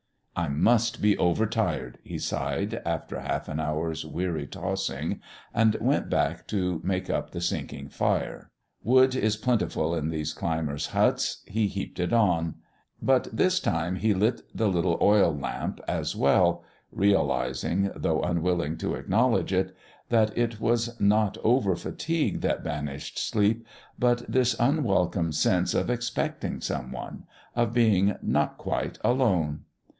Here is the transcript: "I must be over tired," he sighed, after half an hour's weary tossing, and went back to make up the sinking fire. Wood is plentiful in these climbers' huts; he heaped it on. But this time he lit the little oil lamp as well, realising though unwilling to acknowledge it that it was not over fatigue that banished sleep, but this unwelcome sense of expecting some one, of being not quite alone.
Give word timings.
"I 0.35 0.47
must 0.47 0.99
be 0.99 1.15
over 1.19 1.45
tired," 1.45 1.99
he 2.03 2.17
sighed, 2.17 2.81
after 2.83 3.19
half 3.19 3.47
an 3.47 3.59
hour's 3.59 4.03
weary 4.03 4.47
tossing, 4.47 5.21
and 5.53 5.75
went 5.75 6.09
back 6.09 6.47
to 6.47 6.81
make 6.83 7.07
up 7.11 7.29
the 7.29 7.41
sinking 7.41 7.89
fire. 7.89 8.49
Wood 8.81 9.13
is 9.13 9.35
plentiful 9.37 9.93
in 9.93 10.09
these 10.09 10.33
climbers' 10.33 10.87
huts; 10.87 11.43
he 11.45 11.67
heaped 11.67 11.99
it 11.99 12.13
on. 12.13 12.55
But 12.99 13.27
this 13.31 13.59
time 13.59 13.97
he 13.97 14.15
lit 14.15 14.41
the 14.55 14.67
little 14.67 14.97
oil 14.99 15.37
lamp 15.37 15.79
as 15.87 16.15
well, 16.15 16.63
realising 16.91 17.91
though 17.95 18.23
unwilling 18.23 18.77
to 18.79 18.95
acknowledge 18.95 19.53
it 19.53 19.75
that 20.09 20.35
it 20.35 20.59
was 20.59 20.99
not 20.99 21.37
over 21.43 21.75
fatigue 21.75 22.41
that 22.41 22.63
banished 22.63 23.19
sleep, 23.19 23.67
but 23.99 24.23
this 24.27 24.55
unwelcome 24.59 25.31
sense 25.31 25.75
of 25.75 25.91
expecting 25.91 26.59
some 26.59 26.91
one, 26.91 27.25
of 27.55 27.73
being 27.73 28.15
not 28.23 28.57
quite 28.57 28.97
alone. 29.03 29.65